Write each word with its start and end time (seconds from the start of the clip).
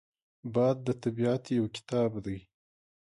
باد 0.53 0.77
د 0.87 0.89
طبیعت 1.03 1.43
یو 1.57 1.65
کتاب 1.75 2.11
دی 2.25 2.37